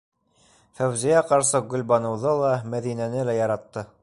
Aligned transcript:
Фәүзиә 0.79 1.21
ҡарсыҡ 1.33 1.69
Гөлбаныуҙы 1.75 2.35
ла, 2.43 2.53
Мәҙинәне 2.75 3.31
лә 3.31 3.41
яратты! 3.45 3.91